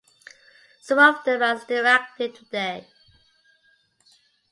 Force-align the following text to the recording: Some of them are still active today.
Some 0.81 0.97
of 0.97 1.23
them 1.25 1.43
are 1.43 1.59
still 1.59 1.85
active 1.85 2.33
today. 2.33 2.87